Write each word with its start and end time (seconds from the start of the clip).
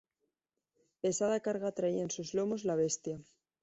Pesada 1.03 1.39
carga 1.47 1.75
traía 1.77 2.01
en 2.03 2.09
sus 2.09 2.33
lomos 2.33 2.65
la 2.65 2.73
bestia. 2.75 3.19